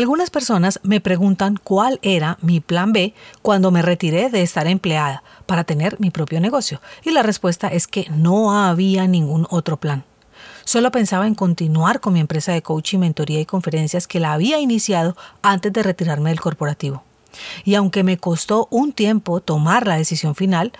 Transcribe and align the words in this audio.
Algunas 0.00 0.30
personas 0.30 0.80
me 0.82 1.02
preguntan 1.02 1.60
cuál 1.62 1.98
era 2.00 2.38
mi 2.40 2.60
plan 2.60 2.94
B 2.94 3.12
cuando 3.42 3.70
me 3.70 3.82
retiré 3.82 4.30
de 4.30 4.40
estar 4.40 4.66
empleada 4.66 5.22
para 5.44 5.64
tener 5.64 6.00
mi 6.00 6.10
propio 6.10 6.40
negocio. 6.40 6.80
Y 7.04 7.10
la 7.10 7.22
respuesta 7.22 7.68
es 7.68 7.86
que 7.86 8.06
no 8.08 8.58
había 8.58 9.06
ningún 9.06 9.46
otro 9.50 9.76
plan. 9.76 10.04
Solo 10.64 10.90
pensaba 10.90 11.26
en 11.26 11.34
continuar 11.34 12.00
con 12.00 12.14
mi 12.14 12.20
empresa 12.20 12.50
de 12.52 12.62
coaching, 12.62 13.00
mentoría 13.00 13.40
y 13.40 13.44
conferencias 13.44 14.06
que 14.06 14.20
la 14.20 14.32
había 14.32 14.58
iniciado 14.58 15.18
antes 15.42 15.70
de 15.70 15.82
retirarme 15.82 16.30
del 16.30 16.40
corporativo. 16.40 17.04
Y 17.66 17.74
aunque 17.74 18.02
me 18.02 18.16
costó 18.16 18.68
un 18.70 18.94
tiempo 18.94 19.42
tomar 19.42 19.86
la 19.86 19.98
decisión 19.98 20.34
final, 20.34 20.72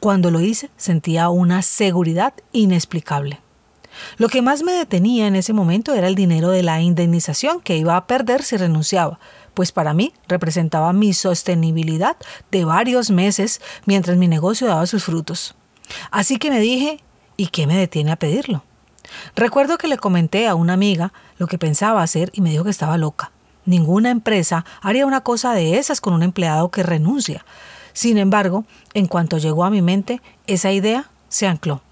cuando 0.00 0.30
lo 0.30 0.42
hice 0.42 0.68
sentía 0.76 1.30
una 1.30 1.62
seguridad 1.62 2.34
inexplicable. 2.52 3.40
Lo 4.16 4.28
que 4.28 4.42
más 4.42 4.62
me 4.62 4.72
detenía 4.72 5.26
en 5.26 5.36
ese 5.36 5.52
momento 5.52 5.94
era 5.94 6.08
el 6.08 6.14
dinero 6.14 6.50
de 6.50 6.62
la 6.62 6.80
indemnización 6.80 7.60
que 7.60 7.76
iba 7.76 7.96
a 7.96 8.06
perder 8.06 8.42
si 8.42 8.56
renunciaba, 8.56 9.18
pues 9.54 9.72
para 9.72 9.94
mí 9.94 10.12
representaba 10.28 10.92
mi 10.92 11.12
sostenibilidad 11.12 12.16
de 12.50 12.64
varios 12.64 13.10
meses 13.10 13.60
mientras 13.84 14.16
mi 14.16 14.28
negocio 14.28 14.66
daba 14.66 14.86
sus 14.86 15.04
frutos. 15.04 15.54
Así 16.10 16.36
que 16.36 16.50
me 16.50 16.60
dije, 16.60 17.00
¿y 17.36 17.48
qué 17.48 17.66
me 17.66 17.76
detiene 17.76 18.12
a 18.12 18.16
pedirlo? 18.16 18.64
Recuerdo 19.34 19.78
que 19.78 19.88
le 19.88 19.98
comenté 19.98 20.48
a 20.48 20.54
una 20.54 20.72
amiga 20.72 21.12
lo 21.38 21.46
que 21.46 21.58
pensaba 21.58 22.02
hacer 22.02 22.30
y 22.34 22.40
me 22.40 22.50
dijo 22.50 22.64
que 22.64 22.70
estaba 22.70 22.98
loca. 22.98 23.30
Ninguna 23.64 24.10
empresa 24.10 24.64
haría 24.80 25.06
una 25.06 25.22
cosa 25.22 25.52
de 25.52 25.78
esas 25.78 26.00
con 26.00 26.14
un 26.14 26.22
empleado 26.22 26.70
que 26.70 26.82
renuncia. 26.82 27.44
Sin 27.92 28.18
embargo, 28.18 28.64
en 28.94 29.06
cuanto 29.06 29.38
llegó 29.38 29.64
a 29.64 29.70
mi 29.70 29.82
mente, 29.82 30.20
esa 30.46 30.70
idea 30.70 31.10
se 31.28 31.46
ancló. 31.46 31.82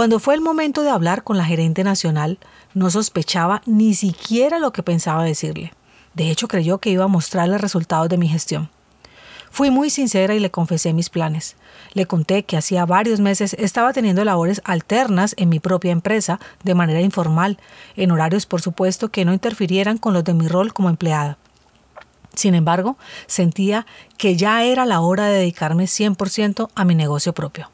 Cuando 0.00 0.18
fue 0.18 0.34
el 0.34 0.40
momento 0.40 0.82
de 0.82 0.88
hablar 0.88 1.24
con 1.24 1.36
la 1.36 1.44
gerente 1.44 1.84
nacional, 1.84 2.38
no 2.72 2.88
sospechaba 2.88 3.60
ni 3.66 3.92
siquiera 3.92 4.58
lo 4.58 4.72
que 4.72 4.82
pensaba 4.82 5.24
decirle. 5.24 5.74
De 6.14 6.30
hecho, 6.30 6.48
creyó 6.48 6.78
que 6.78 6.88
iba 6.88 7.04
a 7.04 7.06
mostrarle 7.06 7.58
resultados 7.58 8.08
de 8.08 8.16
mi 8.16 8.26
gestión. 8.26 8.70
Fui 9.50 9.70
muy 9.70 9.90
sincera 9.90 10.34
y 10.34 10.38
le 10.38 10.50
confesé 10.50 10.94
mis 10.94 11.10
planes. 11.10 11.54
Le 11.92 12.06
conté 12.06 12.44
que 12.44 12.56
hacía 12.56 12.86
varios 12.86 13.20
meses 13.20 13.52
estaba 13.58 13.92
teniendo 13.92 14.24
labores 14.24 14.62
alternas 14.64 15.34
en 15.36 15.50
mi 15.50 15.60
propia 15.60 15.92
empresa 15.92 16.40
de 16.64 16.74
manera 16.74 17.02
informal, 17.02 17.58
en 17.94 18.10
horarios 18.10 18.46
por 18.46 18.62
supuesto 18.62 19.10
que 19.10 19.26
no 19.26 19.34
interfirieran 19.34 19.98
con 19.98 20.14
los 20.14 20.24
de 20.24 20.32
mi 20.32 20.48
rol 20.48 20.72
como 20.72 20.88
empleada. 20.88 21.36
Sin 22.34 22.54
embargo, 22.54 22.96
sentía 23.26 23.84
que 24.16 24.34
ya 24.34 24.64
era 24.64 24.86
la 24.86 25.00
hora 25.00 25.26
de 25.26 25.40
dedicarme 25.40 25.84
100% 25.84 26.70
a 26.74 26.84
mi 26.86 26.94
negocio 26.94 27.34
propio. 27.34 27.68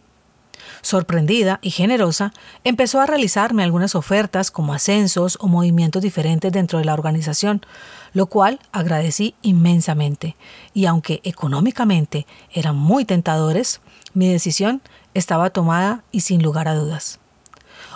Sorprendida 0.87 1.59
y 1.62 1.70
generosa, 1.70 2.33
empezó 2.62 3.01
a 3.01 3.06
realizarme 3.06 3.65
algunas 3.65 3.97
ofertas 3.97 4.53
como 4.53 4.73
ascensos 4.73 5.37
o 5.41 5.48
movimientos 5.48 6.01
diferentes 6.01 6.53
dentro 6.53 6.78
de 6.78 6.84
la 6.84 6.95
organización, 6.95 7.61
lo 8.12 8.27
cual 8.27 8.61
agradecí 8.71 9.34
inmensamente. 9.43 10.37
Y 10.75 10.87
aunque 10.87 11.21
económicamente 11.25 12.25
eran 12.53 12.77
muy 12.77 13.05
tentadores, 13.05 13.81
mi 14.15 14.31
decisión 14.31 14.81
estaba 15.12 15.50
tomada 15.50 16.05
y 16.12 16.21
sin 16.21 16.41
lugar 16.41 16.69
a 16.69 16.77
dudas. 16.77 17.19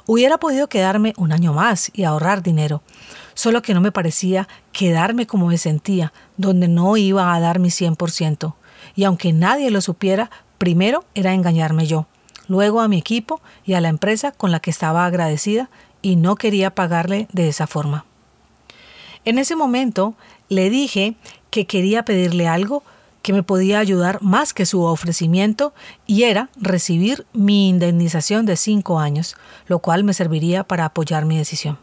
Hubiera 0.05 0.39
podido 0.39 0.69
quedarme 0.69 1.15
un 1.17 1.31
año 1.31 1.53
más 1.53 1.93
y 1.95 2.03
ahorrar 2.03 2.43
dinero, 2.43 2.83
solo 3.35 3.63
que 3.63 3.73
no 3.73 3.81
me 3.81 3.93
parecía 3.93 4.49
quedarme 4.73 5.29
como 5.29 5.47
me 5.47 5.59
sentía, 5.59 6.13
donde 6.37 6.67
no 6.67 6.97
iba 6.97 7.33
a 7.33 7.39
dar 7.39 7.61
mi 7.61 7.69
100%. 7.69 8.57
Y 8.97 9.05
aunque 9.05 9.33
nadie 9.33 9.71
lo 9.71 9.81
supiera, 9.81 10.33
primero 10.59 11.05
era 11.15 11.35
engañarme 11.35 11.87
yo 11.87 12.09
luego 12.51 12.81
a 12.81 12.89
mi 12.89 12.99
equipo 12.99 13.41
y 13.65 13.75
a 13.75 13.81
la 13.81 13.89
empresa 13.89 14.33
con 14.33 14.51
la 14.51 14.59
que 14.59 14.71
estaba 14.71 15.07
agradecida 15.07 15.71
y 16.03 16.17
no 16.17 16.35
quería 16.35 16.75
pagarle 16.75 17.29
de 17.33 17.49
esa 17.49 17.69
forma. 17.69 18.05
En 19.25 19.39
ese 19.39 19.55
momento 19.55 20.15
le 20.49 20.69
dije 20.69 21.15
que 21.51 21.69
quería 21.69 22.05
pedirle 22.05 22.49
algo 22.49 22.83
que 23.23 23.33
me 23.33 23.45
podía 23.45 23.79
ayudar 23.79 24.21
más 24.21 24.53
que 24.53 24.67
su 24.67 24.83
ofrecimiento 24.83 25.73
y 26.09 26.25
era 26.25 26.51
recibir 26.57 27.25
mi 27.33 27.69
indemnización 27.69 28.47
de 28.47 28.57
cinco 28.57 28.99
años, 28.99 29.37
lo 29.69 29.79
cual 29.79 30.03
me 30.03 30.13
serviría 30.13 30.65
para 30.65 30.87
apoyar 30.87 31.27
mi 31.27 31.39
decisión. 31.39 31.79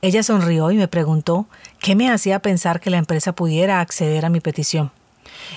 Ella 0.00 0.22
sonrió 0.22 0.70
y 0.70 0.76
me 0.76 0.88
preguntó 0.88 1.46
qué 1.80 1.94
me 1.94 2.10
hacía 2.10 2.38
pensar 2.38 2.80
que 2.80 2.88
la 2.88 2.96
empresa 2.96 3.34
pudiera 3.34 3.80
acceder 3.80 4.24
a 4.24 4.30
mi 4.30 4.40
petición. 4.40 4.92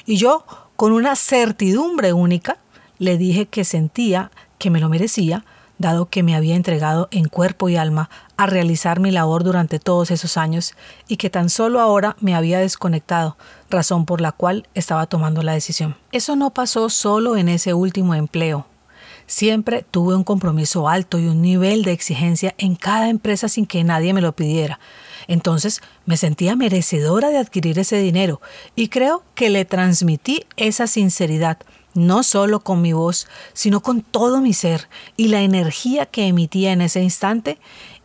Y 0.06 0.18
yo, 0.18 0.44
con 0.76 0.92
una 0.92 1.16
certidumbre 1.16 2.12
única, 2.12 2.58
le 3.00 3.18
dije 3.18 3.48
que 3.48 3.64
sentía 3.64 4.32
que 4.58 4.70
me 4.70 4.80
lo 4.80 4.90
merecía, 4.90 5.46
dado 5.78 6.08
que 6.08 6.24
me 6.24 6.36
había 6.36 6.56
entregado 6.56 7.08
en 7.12 7.28
cuerpo 7.28 7.70
y 7.70 7.76
alma 7.76 8.10
a 8.36 8.46
realizar 8.46 9.00
mi 9.00 9.12
labor 9.12 9.44
durante 9.44 9.80
todos 9.80 10.12
esos 10.12 10.38
años 10.38 10.74
y 11.08 11.18
que 11.18 11.30
tan 11.30 11.50
solo 11.50 11.80
ahora 11.80 12.16
me 12.20 12.36
había 12.36 12.60
desconectado, 12.60 13.38
razón 13.70 14.06
por 14.06 14.22
la 14.22 14.32
cual 14.32 14.68
estaba 14.74 15.06
tomando 15.06 15.44
la 15.44 15.54
decisión. 15.54 15.96
Eso 16.12 16.36
no 16.36 16.52
pasó 16.52 16.90
solo 16.90 17.38
en 17.38 17.50
ese 17.50 17.74
último 17.74 18.16
empleo. 18.16 18.66
Siempre 19.28 19.86
tuve 19.92 20.16
un 20.16 20.24
compromiso 20.24 20.88
alto 20.88 21.20
y 21.20 21.28
un 21.28 21.42
nivel 21.42 21.84
de 21.84 21.92
exigencia 21.92 22.56
en 22.58 22.76
cada 22.76 23.10
empresa 23.10 23.50
sin 23.50 23.66
que 23.66 23.84
nadie 23.84 24.14
me 24.14 24.22
lo 24.22 24.34
pidiera. 24.34 24.80
Entonces 25.28 25.82
me 26.06 26.16
sentía 26.16 26.56
merecedora 26.56 27.30
de 27.30 27.38
adquirir 27.38 27.78
ese 27.78 27.98
dinero 27.98 28.42
y 28.74 28.88
creo 28.88 29.24
que 29.36 29.50
le 29.50 29.66
transmití 29.66 30.46
esa 30.56 30.88
sinceridad 30.88 31.58
no 31.98 32.22
solo 32.22 32.60
con 32.60 32.82
mi 32.82 32.94
voz, 32.94 33.28
sino 33.54 33.82
con 33.82 34.02
todo 34.02 34.40
mi 34.40 34.54
ser 34.54 34.88
y 35.18 35.30
la 35.30 35.42
energía 35.42 36.06
que 36.06 36.28
emitía 36.28 36.72
en 36.72 36.82
ese 36.82 37.02
instante, 37.02 37.58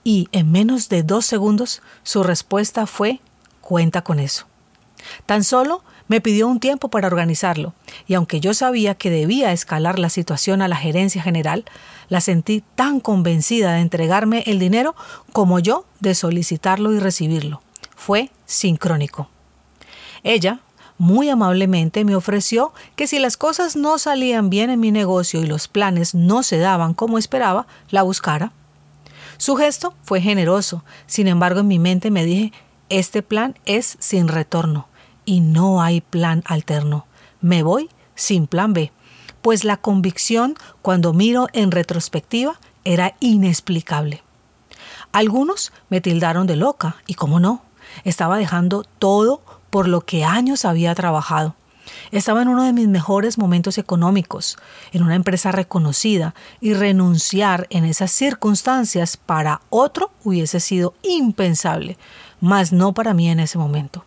y 0.03 0.29
en 0.33 0.51
menos 0.51 0.89
de 0.89 1.03
dos 1.03 1.27
segundos 1.27 1.83
su 2.03 2.23
respuesta 2.25 2.87
fue 2.87 3.21
cuenta 3.61 4.03
con 4.03 4.19
eso. 4.19 4.47
Tan 5.27 5.45
solo 5.45 5.85
me 6.09 6.21
pidió 6.21 6.49
un 6.49 6.59
tiempo 6.59 6.89
para 6.89 7.07
organizarlo, 7.07 7.75
y 8.07 8.15
aunque 8.15 8.41
yo 8.41 8.55
sabía 8.55 8.95
que 8.95 9.11
debía 9.11 9.53
escalar 9.53 9.99
la 9.99 10.09
situación 10.09 10.63
a 10.63 10.69
la 10.69 10.77
gerencia 10.77 11.23
general, 11.23 11.65
la 12.09 12.21
sentí 12.21 12.65
tan 12.75 12.99
convencida 12.99 13.75
de 13.75 13.81
entregarme 13.81 14.43
el 14.47 14.59
dinero 14.59 14.97
como 15.33 15.59
yo 15.59 15.85
de 16.01 16.15
solicitarlo 16.15 16.93
y 16.93 16.99
recibirlo. 16.99 17.63
Fue 17.95 18.31
sincrónico. 18.47 19.29
Ella 20.25 20.61
muy 21.03 21.31
amablemente 21.31 22.05
me 22.05 22.15
ofreció 22.15 22.73
que 22.95 23.09
si 23.09 23.19
las 23.19 23.37
cosas 23.37 23.75
no 23.75 23.99
salían 23.99 24.51
bien 24.51 24.71
en 24.71 24.79
mi 24.79 24.93
negocio 24.93 25.43
y 25.43 25.47
los 25.47 25.67
planes 25.67 26.15
no 26.15 26.45
se 26.45 26.59
daban 26.59 26.95
como 26.95 27.19
esperaba, 27.19 27.67
la 27.91 28.03
buscara. 28.03 28.53
Su 29.37 29.57
gesto 29.57 29.95
fue 30.05 30.21
generoso, 30.21 30.85
sin 31.09 31.27
embargo 31.27 31.59
en 31.59 31.67
mi 31.67 31.81
mente 31.81 32.13
me 32.13 32.25
dije, 32.25 32.53
este 32.89 33.21
plan 33.25 33.59
es 33.65 33.97
sin 33.99 34.29
retorno 34.29 34.87
y 35.25 35.41
no 35.41 35.83
hay 35.83 36.03
plan 36.03 36.45
alterno. 36.47 37.05
Me 37.41 37.65
voy 37.65 37.91
sin 38.15 38.47
plan 38.47 38.73
B, 38.73 38.93
pues 39.41 39.65
la 39.65 39.79
convicción 39.79 40.55
cuando 40.83 41.13
miro 41.13 41.49
en 41.53 41.73
retrospectiva 41.73 42.61
era 42.85 43.17
inexplicable. 43.19 44.23
Algunos 45.11 45.73
me 45.89 46.01
tildaron 46.01 46.47
de 46.47 46.55
loca, 46.55 46.95
y 47.09 47.15
cómo 47.15 47.41
no, 47.41 47.63
estaba 48.05 48.39
dejando 48.39 48.85
todo 49.01 49.43
por 49.73 49.89
lo 49.89 50.03
que 50.03 50.23
años 50.23 50.67
había 50.67 50.95
trabajado. 50.95 51.57
Estaba 52.11 52.43
en 52.43 52.49
uno 52.49 52.63
de 52.65 52.75
mis 52.75 52.89
mejores 52.89 53.39
momentos 53.39 53.79
económicos, 53.79 54.59
en 54.93 55.03
una 55.03 55.15
empresa 55.15 55.51
reconocida, 55.51 56.35
y 56.61 56.75
renunciar 56.75 57.69
en 57.71 57.87
esas 57.87 58.13
circunstancias 58.13 59.17
para 59.17 59.63
otro 59.71 60.11
hubiese 60.25 60.61
sido 60.61 60.93
impensable, 61.03 61.97
mas 62.39 62.71
no 62.71 62.93
para 62.93 63.15
mí 63.15 63.31
en 63.31 63.41
ese 63.41 63.57
momento. 63.57 64.05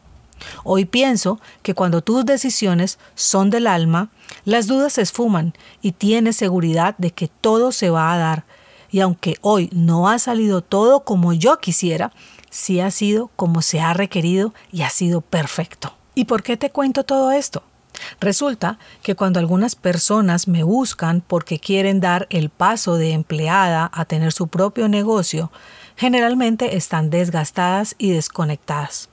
Hoy 0.63 0.85
pienso 0.85 1.39
que 1.63 1.73
cuando 1.73 2.03
tus 2.03 2.27
decisiones 2.27 2.99
son 3.15 3.49
del 3.49 3.65
alma, 3.65 4.09
las 4.43 4.67
dudas 4.67 4.93
se 4.93 5.01
esfuman 5.01 5.55
y 5.81 5.93
tienes 5.93 6.35
seguridad 6.35 6.93
de 6.99 7.09
que 7.09 7.27
todo 7.27 7.71
se 7.71 7.89
va 7.89 8.13
a 8.13 8.17
dar. 8.19 8.45
Y 8.91 8.99
aunque 8.99 9.37
hoy 9.41 9.71
no 9.73 10.09
ha 10.09 10.19
salido 10.19 10.61
todo 10.61 10.99
como 10.99 11.33
yo 11.33 11.57
quisiera, 11.57 12.11
si 12.55 12.79
ha 12.79 12.89
sido 12.89 13.29
como 13.35 13.61
se 13.61 13.81
ha 13.81 13.93
requerido 13.93 14.53
y 14.71 14.83
ha 14.83 14.89
sido 14.89 15.19
perfecto. 15.19 15.93
¿Y 16.15 16.23
por 16.23 16.41
qué 16.41 16.55
te 16.55 16.69
cuento 16.69 17.03
todo 17.03 17.33
esto? 17.33 17.63
Resulta 18.21 18.79
que 19.03 19.13
cuando 19.13 19.41
algunas 19.41 19.75
personas 19.75 20.47
me 20.47 20.63
buscan 20.63 21.19
porque 21.19 21.59
quieren 21.59 21.99
dar 21.99 22.27
el 22.29 22.49
paso 22.49 22.95
de 22.95 23.11
empleada 23.11 23.91
a 23.93 24.05
tener 24.05 24.31
su 24.31 24.47
propio 24.47 24.87
negocio, 24.87 25.51
generalmente 25.97 26.77
están 26.77 27.09
desgastadas 27.09 27.93
y 27.97 28.11
desconectadas. 28.11 29.09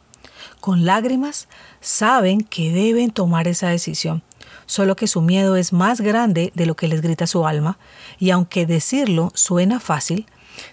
Con 0.61 0.85
lágrimas 0.85 1.49
saben 1.81 2.43
que 2.43 2.71
deben 2.71 3.11
tomar 3.11 3.49
esa 3.49 3.71
decisión, 3.71 4.23
solo 4.67 4.95
que 4.95 5.09
su 5.09 5.21
miedo 5.21 5.57
es 5.57 5.73
más 5.73 6.01
grande 6.01 6.53
de 6.55 6.67
lo 6.67 6.77
que 6.77 6.87
les 6.87 7.01
grita 7.03 7.27
su 7.27 7.45
alma, 7.45 7.77
y 8.21 8.31
aunque 8.31 8.67
decirlo 8.67 9.33
suena 9.35 9.81
fácil, 9.81 10.27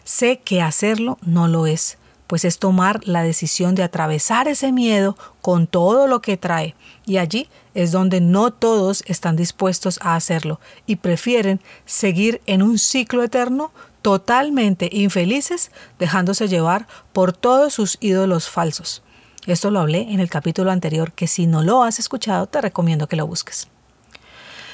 sé 0.03 0.39
que 0.39 0.61
hacerlo 0.61 1.17
no 1.23 1.47
lo 1.47 1.65
es, 1.65 1.98
pues 2.29 2.45
es 2.45 2.59
tomar 2.59 3.01
la 3.07 3.23
decisión 3.23 3.73
de 3.73 3.81
atravesar 3.81 4.47
ese 4.47 4.71
miedo 4.71 5.17
con 5.41 5.65
todo 5.65 6.05
lo 6.05 6.21
que 6.21 6.37
trae, 6.37 6.75
y 7.07 7.17
allí 7.17 7.49
es 7.73 7.91
donde 7.91 8.21
no 8.21 8.51
todos 8.51 9.03
están 9.07 9.35
dispuestos 9.35 9.97
a 10.03 10.13
hacerlo 10.13 10.59
y 10.85 10.97
prefieren 10.97 11.59
seguir 11.85 12.39
en 12.45 12.61
un 12.61 12.77
ciclo 12.77 13.23
eterno 13.23 13.71
totalmente 14.03 14.89
infelices, 14.91 15.71
dejándose 15.97 16.47
llevar 16.47 16.85
por 17.13 17.33
todos 17.33 17.73
sus 17.73 17.97
ídolos 17.99 18.47
falsos. 18.47 19.01
Esto 19.47 19.71
lo 19.71 19.79
hablé 19.79 20.01
en 20.01 20.19
el 20.19 20.29
capítulo 20.29 20.69
anterior 20.69 21.13
que 21.13 21.25
si 21.25 21.47
no 21.47 21.63
lo 21.63 21.81
has 21.81 21.97
escuchado 21.97 22.45
te 22.45 22.61
recomiendo 22.61 23.07
que 23.07 23.15
lo 23.15 23.25
busques. 23.25 23.69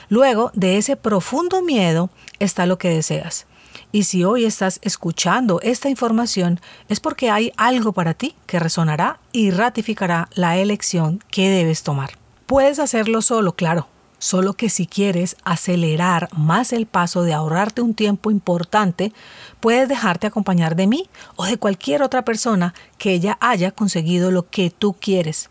Luego 0.09 0.51
de 0.55 0.75
ese 0.75 0.97
profundo 0.97 1.61
miedo 1.61 2.09
está 2.39 2.65
lo 2.65 2.77
que 2.77 2.89
deseas. 2.89 3.47
Y 3.91 4.03
si 4.03 4.23
hoy 4.23 4.45
estás 4.45 4.79
escuchando 4.81 5.59
esta 5.61 5.89
información 5.89 6.59
es 6.89 6.99
porque 6.99 7.29
hay 7.29 7.51
algo 7.57 7.93
para 7.93 8.13
ti 8.13 8.35
que 8.45 8.59
resonará 8.59 9.19
y 9.31 9.51
ratificará 9.51 10.29
la 10.33 10.57
elección 10.57 11.23
que 11.31 11.49
debes 11.49 11.83
tomar. 11.83 12.11
Puedes 12.45 12.79
hacerlo 12.79 13.21
solo, 13.21 13.55
claro, 13.55 13.87
solo 14.19 14.53
que 14.53 14.69
si 14.69 14.85
quieres 14.85 15.35
acelerar 15.43 16.29
más 16.35 16.73
el 16.73 16.85
paso 16.85 17.23
de 17.23 17.33
ahorrarte 17.33 17.81
un 17.81 17.93
tiempo 17.93 18.31
importante, 18.31 19.13
puedes 19.59 19.89
dejarte 19.89 20.27
acompañar 20.27 20.75
de 20.75 20.87
mí 20.87 21.09
o 21.35 21.45
de 21.45 21.57
cualquier 21.57 22.03
otra 22.03 22.23
persona 22.23 22.73
que 22.97 23.19
ya 23.19 23.37
haya 23.41 23.71
conseguido 23.71 24.31
lo 24.31 24.49
que 24.49 24.69
tú 24.69 24.93
quieres, 24.93 25.49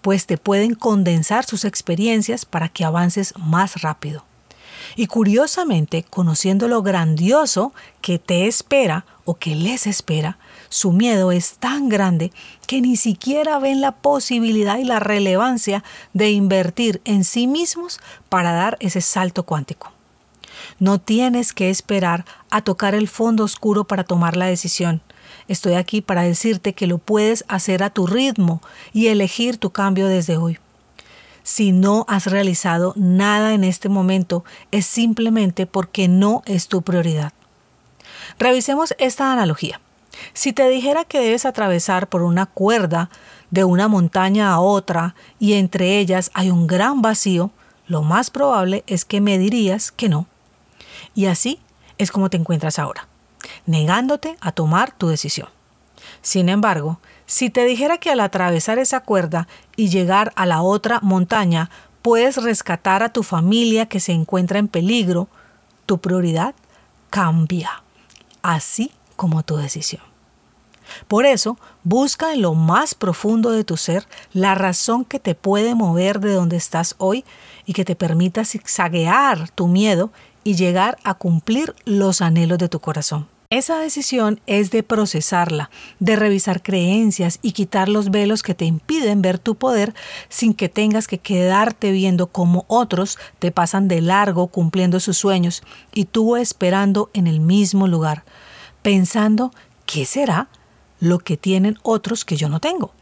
pues 0.00 0.26
te 0.26 0.38
pueden 0.38 0.74
condensar 0.74 1.44
sus 1.44 1.64
experiencias 1.64 2.44
para 2.44 2.68
que 2.68 2.84
avances 2.84 3.34
más 3.38 3.82
rápido. 3.82 4.29
Y 4.96 5.06
curiosamente, 5.06 6.04
conociendo 6.08 6.68
lo 6.68 6.82
grandioso 6.82 7.72
que 8.00 8.18
te 8.18 8.46
espera 8.46 9.06
o 9.24 9.34
que 9.34 9.54
les 9.54 9.86
espera, 9.86 10.38
su 10.68 10.92
miedo 10.92 11.32
es 11.32 11.54
tan 11.54 11.88
grande 11.88 12.32
que 12.66 12.80
ni 12.80 12.96
siquiera 12.96 13.58
ven 13.58 13.80
la 13.80 13.92
posibilidad 13.92 14.78
y 14.78 14.84
la 14.84 15.00
relevancia 15.00 15.82
de 16.12 16.30
invertir 16.30 17.00
en 17.04 17.24
sí 17.24 17.46
mismos 17.46 18.00
para 18.28 18.52
dar 18.52 18.76
ese 18.80 19.00
salto 19.00 19.44
cuántico. 19.44 19.92
No 20.78 21.00
tienes 21.00 21.52
que 21.52 21.70
esperar 21.70 22.24
a 22.50 22.62
tocar 22.62 22.94
el 22.94 23.08
fondo 23.08 23.44
oscuro 23.44 23.84
para 23.84 24.04
tomar 24.04 24.36
la 24.36 24.46
decisión. 24.46 25.00
Estoy 25.48 25.74
aquí 25.74 26.00
para 26.00 26.22
decirte 26.22 26.74
que 26.74 26.86
lo 26.86 26.98
puedes 26.98 27.44
hacer 27.48 27.82
a 27.82 27.90
tu 27.90 28.06
ritmo 28.06 28.62
y 28.92 29.08
elegir 29.08 29.56
tu 29.56 29.70
cambio 29.70 30.06
desde 30.06 30.36
hoy. 30.36 30.58
Si 31.42 31.72
no 31.72 32.04
has 32.08 32.26
realizado 32.26 32.92
nada 32.96 33.54
en 33.54 33.64
este 33.64 33.88
momento, 33.88 34.44
es 34.70 34.86
simplemente 34.86 35.66
porque 35.66 36.08
no 36.08 36.42
es 36.46 36.68
tu 36.68 36.82
prioridad. 36.82 37.32
Revisemos 38.38 38.94
esta 38.98 39.32
analogía. 39.32 39.80
Si 40.32 40.52
te 40.52 40.68
dijera 40.68 41.04
que 41.04 41.20
debes 41.20 41.46
atravesar 41.46 42.08
por 42.08 42.22
una 42.22 42.46
cuerda 42.46 43.10
de 43.50 43.64
una 43.64 43.88
montaña 43.88 44.52
a 44.52 44.60
otra 44.60 45.14
y 45.38 45.54
entre 45.54 45.98
ellas 45.98 46.30
hay 46.34 46.50
un 46.50 46.66
gran 46.66 47.02
vacío, 47.02 47.50
lo 47.86 48.02
más 48.02 48.30
probable 48.30 48.84
es 48.86 49.04
que 49.04 49.20
me 49.20 49.38
dirías 49.38 49.90
que 49.90 50.08
no. 50.08 50.26
Y 51.14 51.26
así 51.26 51.60
es 51.98 52.12
como 52.12 52.30
te 52.30 52.36
encuentras 52.36 52.78
ahora, 52.78 53.08
negándote 53.66 54.36
a 54.40 54.52
tomar 54.52 54.92
tu 54.92 55.08
decisión. 55.08 55.48
Sin 56.22 56.48
embargo, 56.48 57.00
si 57.30 57.48
te 57.48 57.64
dijera 57.64 57.98
que 57.98 58.10
al 58.10 58.18
atravesar 58.18 58.80
esa 58.80 58.98
cuerda 58.98 59.46
y 59.76 59.88
llegar 59.88 60.32
a 60.34 60.46
la 60.46 60.62
otra 60.62 60.98
montaña 61.00 61.70
puedes 62.02 62.42
rescatar 62.42 63.04
a 63.04 63.12
tu 63.12 63.22
familia 63.22 63.86
que 63.86 64.00
se 64.00 64.10
encuentra 64.10 64.58
en 64.58 64.66
peligro, 64.66 65.28
tu 65.86 65.98
prioridad 65.98 66.56
cambia, 67.08 67.84
así 68.42 68.90
como 69.14 69.44
tu 69.44 69.58
decisión. 69.58 70.02
Por 71.06 71.24
eso, 71.24 71.56
busca 71.84 72.34
en 72.34 72.42
lo 72.42 72.54
más 72.54 72.96
profundo 72.96 73.52
de 73.52 73.62
tu 73.62 73.76
ser 73.76 74.08
la 74.32 74.56
razón 74.56 75.04
que 75.04 75.20
te 75.20 75.36
puede 75.36 75.76
mover 75.76 76.18
de 76.18 76.34
donde 76.34 76.56
estás 76.56 76.96
hoy 76.98 77.24
y 77.64 77.74
que 77.74 77.84
te 77.84 77.94
permita 77.94 78.44
zigzaguear 78.44 79.50
tu 79.50 79.68
miedo 79.68 80.10
y 80.42 80.56
llegar 80.56 80.98
a 81.04 81.14
cumplir 81.14 81.76
los 81.84 82.22
anhelos 82.22 82.58
de 82.58 82.68
tu 82.68 82.80
corazón. 82.80 83.28
Esa 83.52 83.80
decisión 83.80 84.40
es 84.46 84.70
de 84.70 84.84
procesarla, 84.84 85.70
de 85.98 86.14
revisar 86.14 86.62
creencias 86.62 87.40
y 87.42 87.50
quitar 87.50 87.88
los 87.88 88.12
velos 88.12 88.44
que 88.44 88.54
te 88.54 88.64
impiden 88.64 89.22
ver 89.22 89.40
tu 89.40 89.56
poder 89.56 89.92
sin 90.28 90.54
que 90.54 90.68
tengas 90.68 91.08
que 91.08 91.18
quedarte 91.18 91.90
viendo 91.90 92.28
cómo 92.28 92.64
otros 92.68 93.18
te 93.40 93.50
pasan 93.50 93.88
de 93.88 94.02
largo 94.02 94.46
cumpliendo 94.46 95.00
sus 95.00 95.18
sueños 95.18 95.64
y 95.92 96.04
tú 96.04 96.36
esperando 96.36 97.10
en 97.12 97.26
el 97.26 97.40
mismo 97.40 97.88
lugar, 97.88 98.22
pensando, 98.82 99.50
¿qué 99.84 100.06
será? 100.06 100.48
lo 101.00 101.18
que 101.18 101.36
tienen 101.36 101.78
otros 101.82 102.24
que 102.24 102.36
yo 102.36 102.48
no 102.48 102.60
tengo. 102.60 102.92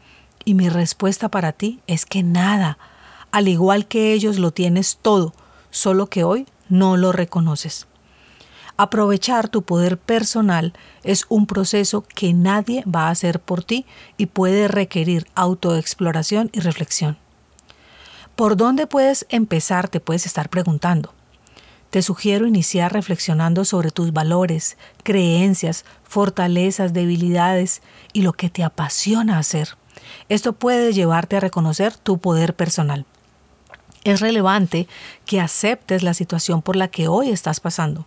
Y 0.45 0.55
mi 0.55 0.69
respuesta 0.69 1.29
para 1.29 1.51
ti 1.51 1.81
es 1.85 2.05
que 2.05 2.23
nada, 2.23 2.79
al 3.31 3.47
igual 3.49 3.87
que 3.87 4.13
ellos 4.13 4.39
lo 4.39 4.51
tienes 4.51 4.97
todo, 5.01 5.33
solo 5.69 6.07
que 6.07 6.23
hoy 6.23 6.47
no 6.69 6.97
lo 6.97 7.11
reconoces. 7.11 7.88
Aprovechar 8.81 9.49
tu 9.49 9.63
poder 9.63 9.97
personal 9.97 10.71
es 11.03 11.25
un 11.27 11.47
proceso 11.47 12.05
que 12.15 12.33
nadie 12.33 12.81
va 12.85 13.07
a 13.07 13.09
hacer 13.09 13.41
por 13.41 13.61
ti 13.61 13.85
y 14.15 14.27
puede 14.27 14.69
requerir 14.69 15.27
autoexploración 15.35 16.49
y 16.53 16.61
reflexión. 16.61 17.17
¿Por 18.37 18.55
dónde 18.55 18.87
puedes 18.87 19.25
empezar? 19.27 19.89
Te 19.89 19.99
puedes 19.99 20.25
estar 20.25 20.47
preguntando. 20.47 21.13
Te 21.89 22.01
sugiero 22.01 22.47
iniciar 22.47 22.93
reflexionando 22.93 23.65
sobre 23.65 23.91
tus 23.91 24.13
valores, 24.13 24.77
creencias, 25.03 25.83
fortalezas, 26.05 26.93
debilidades 26.93 27.81
y 28.13 28.21
lo 28.21 28.31
que 28.31 28.49
te 28.49 28.63
apasiona 28.63 29.39
hacer. 29.39 29.75
Esto 30.29 30.53
puede 30.53 30.93
llevarte 30.93 31.35
a 31.35 31.41
reconocer 31.41 31.97
tu 31.97 32.19
poder 32.19 32.55
personal. 32.55 33.05
Es 34.05 34.21
relevante 34.21 34.87
que 35.25 35.41
aceptes 35.41 36.01
la 36.01 36.13
situación 36.13 36.61
por 36.61 36.77
la 36.77 36.87
que 36.87 37.09
hoy 37.09 37.29
estás 37.29 37.59
pasando. 37.59 38.05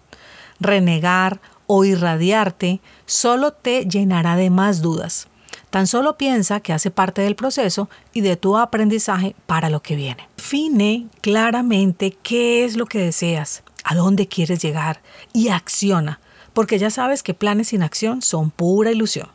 Renegar 0.63 1.41
o 1.67 1.85
irradiarte 1.85 2.81
solo 3.05 3.53
te 3.53 3.85
llenará 3.87 4.37
de 4.37 4.51
más 4.51 4.81
dudas. 4.81 5.29
Tan 5.71 5.87
solo 5.87 6.17
piensa 6.17 6.61
que 6.61 6.73
hace 6.73 6.91
parte 6.91 7.23
del 7.23 7.35
proceso 7.35 7.89
y 8.13 8.21
de 8.21 8.37
tu 8.37 8.57
aprendizaje 8.57 9.35
para 9.47 9.71
lo 9.71 9.83
que 9.83 9.97
viene. 9.97 10.29
Define 10.37 11.07
claramente 11.21 12.17
qué 12.23 12.65
es 12.65 12.77
lo 12.77 12.87
que 12.87 12.99
deseas 12.99 13.63
a 13.83 13.95
dónde 13.95 14.29
quieres 14.29 14.63
llegar 14.63 15.03
y 15.33 15.49
acciona, 15.49 16.21
porque 16.53 16.79
ya 16.79 16.91
sabes 16.91 17.23
que 17.23 17.35
planes 17.35 17.69
sin 17.69 17.83
acción 17.83 18.23
son 18.23 18.51
pura 18.51 18.91
ilusión. 18.91 19.29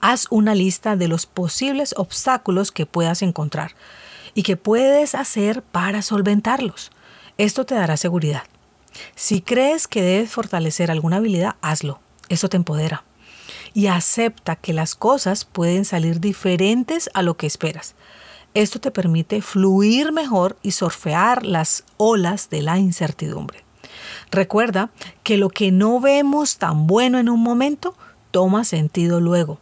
Haz 0.00 0.26
una 0.30 0.54
lista 0.54 0.96
de 0.96 1.08
los 1.08 1.26
posibles 1.26 1.94
obstáculos 1.96 2.70
que 2.70 2.86
puedas 2.86 3.22
encontrar 3.22 3.74
y 4.34 4.42
que 4.42 4.56
puedes 4.56 5.14
hacer 5.14 5.62
para 5.62 6.02
solventarlos. 6.02 6.92
Esto 7.38 7.64
te 7.66 7.74
dará 7.74 7.96
seguridad. 7.96 8.42
Si 9.14 9.40
crees 9.40 9.88
que 9.88 10.02
debes 10.02 10.30
fortalecer 10.30 10.90
alguna 10.90 11.16
habilidad, 11.16 11.56
hazlo. 11.62 12.00
Eso 12.28 12.48
te 12.48 12.56
empodera. 12.56 13.04
Y 13.72 13.88
acepta 13.88 14.56
que 14.56 14.72
las 14.72 14.94
cosas 14.94 15.44
pueden 15.44 15.84
salir 15.84 16.20
diferentes 16.20 17.10
a 17.14 17.22
lo 17.22 17.36
que 17.36 17.46
esperas. 17.46 17.94
Esto 18.54 18.80
te 18.80 18.92
permite 18.92 19.42
fluir 19.42 20.12
mejor 20.12 20.56
y 20.62 20.70
surfear 20.70 21.44
las 21.44 21.84
olas 21.96 22.50
de 22.50 22.62
la 22.62 22.78
incertidumbre. 22.78 23.64
Recuerda 24.30 24.90
que 25.22 25.36
lo 25.36 25.48
que 25.48 25.72
no 25.72 26.00
vemos 26.00 26.58
tan 26.58 26.86
bueno 26.86 27.18
en 27.18 27.28
un 27.28 27.40
momento 27.40 27.96
toma 28.30 28.64
sentido 28.64 29.20
luego. 29.20 29.58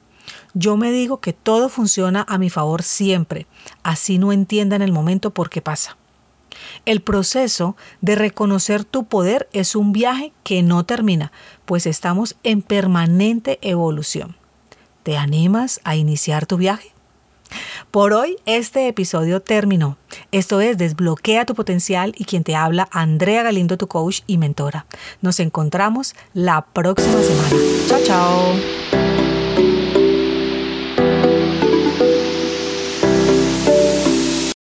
Yo 0.54 0.76
me 0.76 0.92
digo 0.92 1.20
que 1.20 1.32
todo 1.32 1.68
funciona 1.68 2.24
a 2.28 2.38
mi 2.38 2.50
favor 2.50 2.82
siempre, 2.82 3.46
así 3.82 4.18
no 4.18 4.32
entienda 4.32 4.76
en 4.76 4.82
el 4.82 4.92
momento 4.92 5.30
por 5.30 5.48
qué 5.48 5.62
pasa. 5.62 5.96
El 6.84 7.00
proceso 7.00 7.76
de 8.00 8.14
reconocer 8.14 8.84
tu 8.84 9.04
poder 9.04 9.48
es 9.52 9.76
un 9.76 9.92
viaje 9.92 10.32
que 10.44 10.62
no 10.62 10.84
termina, 10.84 11.32
pues 11.64 11.86
estamos 11.86 12.36
en 12.42 12.62
permanente 12.62 13.58
evolución. 13.62 14.36
¿Te 15.02 15.16
animas 15.16 15.80
a 15.84 15.96
iniciar 15.96 16.46
tu 16.46 16.56
viaje? 16.56 16.92
Por 17.90 18.12
hoy 18.12 18.36
este 18.46 18.88
episodio 18.88 19.40
terminó. 19.40 19.98
Esto 20.30 20.60
es 20.60 20.78
Desbloquea 20.78 21.44
tu 21.44 21.54
potencial 21.54 22.14
y 22.16 22.24
quien 22.24 22.44
te 22.44 22.56
habla, 22.56 22.88
Andrea 22.90 23.42
Galindo, 23.42 23.76
tu 23.76 23.88
coach 23.88 24.20
y 24.26 24.38
mentora. 24.38 24.86
Nos 25.20 25.40
encontramos 25.40 26.14
la 26.32 26.64
próxima 26.72 27.20
semana. 27.20 27.56
Chao, 27.88 28.00
chao. 28.04 28.81